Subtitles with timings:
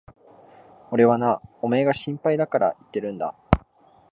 [0.89, 3.35] 俺はな、おめえが心配だから言ってるんだ。